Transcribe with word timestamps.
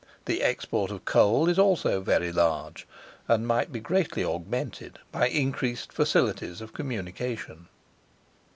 The 0.25 0.41
export 0.41 0.89
of 0.89 1.05
coal 1.05 1.47
is 1.47 1.59
also 1.59 2.01
very 2.01 2.31
large, 2.31 2.87
and 3.27 3.45
might 3.45 3.71
be 3.71 3.79
greatly 3.79 4.23
augmented 4.25 4.97
by 5.11 5.27
increased 5.27 5.93
facilities 5.93 6.59
of 6.59 6.73
communication. 6.73 7.67